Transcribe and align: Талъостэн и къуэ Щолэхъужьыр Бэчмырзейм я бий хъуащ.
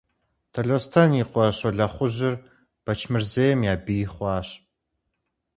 Талъостэн 0.51 1.11
и 1.21 1.23
къуэ 1.31 1.45
Щолэхъужьыр 1.57 2.35
Бэчмырзейм 2.83 3.59
я 3.71 3.75
бий 3.85 4.05
хъуащ. 4.13 4.47